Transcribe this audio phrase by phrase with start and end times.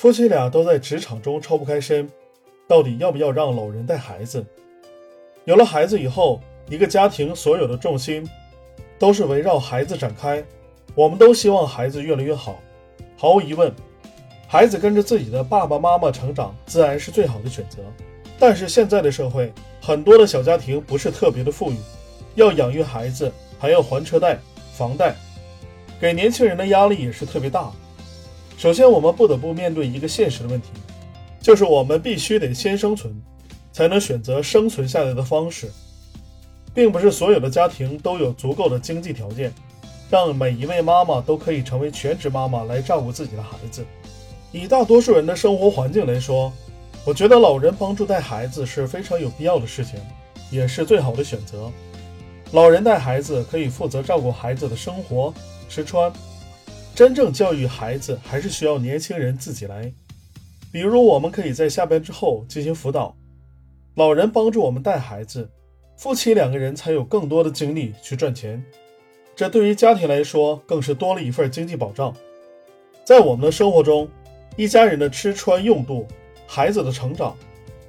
[0.00, 2.08] 夫妻俩都在职场中抽不开身，
[2.66, 4.42] 到底要不要让老人带孩子？
[5.44, 8.26] 有了孩子以后，一个家庭所有的重心
[8.98, 10.42] 都是围绕孩子展开。
[10.94, 12.58] 我们都希望孩子越来越好，
[13.14, 13.70] 毫无疑问，
[14.48, 17.80] 孩子跟着自己的爸爸妈妈成长，自然是最好的选择。
[18.38, 21.76] 但是现在的社会，很多的小家庭不是特别的富裕，
[22.36, 24.38] 要养育孩子，还要还车贷、
[24.72, 25.14] 房贷，
[26.00, 27.70] 给年轻人的压力也是特别大。
[28.60, 30.68] 首先，我们不得不面对一个现实的问题，
[31.40, 33.10] 就是我们必须得先生存，
[33.72, 35.70] 才能选择生存下来的方式，
[36.74, 39.50] 并不是所有的家庭都有足够的经济条件。
[40.10, 43.82] 让每一位妈妈都可以成为全职妈妈来照顾自己的孩子。
[44.52, 46.52] 以大多数人的生活环境来说，
[47.06, 49.98] 我觉得老人帮助带孩子是非常有必要的事情，
[50.50, 51.72] 也是最好的选择。
[52.52, 55.32] 老人带孩子可以负责照顾孩子的生活、
[55.66, 56.12] 吃穿，
[57.00, 59.90] 真正教育孩子还是需要年轻人自己来。
[60.70, 63.16] 比如，我们可以在下班之后进行辅导，
[63.94, 65.50] 老人帮助我们带孩子，
[65.96, 68.62] 夫妻两个人才有更多的精力去赚钱。
[69.34, 72.14] 这对于家庭来说，更是多了一份经济保障。
[73.02, 74.06] 在我们的生活中，
[74.56, 76.06] 一家人的吃穿用度、
[76.46, 77.34] 孩子的成长、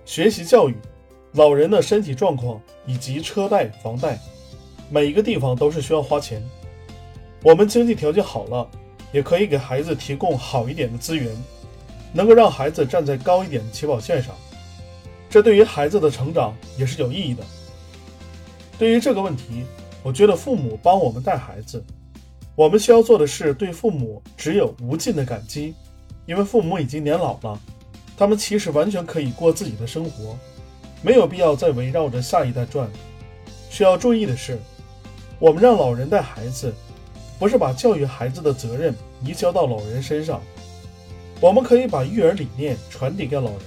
[0.05, 0.75] 学习教育、
[1.33, 4.17] 老人的身体状况以及车贷、房贷，
[4.89, 6.41] 每一个地方都是需要花钱。
[7.43, 8.65] 我们经济条件好了，
[9.11, 11.29] 也可以给孩子提供好一点的资源，
[12.13, 14.35] 能够让孩子站在高一点的起跑线上。
[15.29, 17.43] 这对于孩子的成长也是有意义的。
[18.77, 19.65] 对于这个问题。
[20.03, 21.85] 我觉得父母帮我们带孩子，
[22.55, 25.75] 我们需要做的是对父母只有无尽的感激，
[26.25, 27.59] 因为父母已经年老了，
[28.17, 30.35] 他们其实完全可以过自己的生活，
[31.03, 32.89] 没有必要再围绕着下一代转。
[33.69, 34.57] 需要注意的是，
[35.37, 36.73] 我们让老人带孩子，
[37.41, 38.93] 不是把教育孩子的责任
[39.25, 40.39] 移交到老人身上，
[41.39, 43.61] 我们可以把育儿理念传递给老人，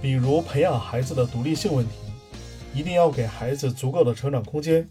[0.00, 1.94] 比如培养孩子的独立性问题，
[2.72, 4.88] 一定要给孩子足够的成长空间。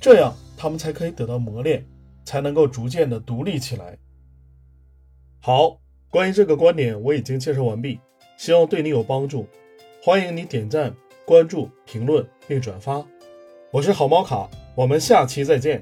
[0.00, 1.86] 这样，他们才可以得到磨练，
[2.24, 3.96] 才能够逐渐的独立起来。
[5.38, 5.78] 好，
[6.10, 8.00] 关于这个观点我已经介绍完毕，
[8.36, 9.46] 希望对你有帮助。
[10.02, 10.92] 欢迎你点赞、
[11.24, 13.06] 关注、评论并转发。
[13.70, 15.80] 我是好猫卡，我们下期再见。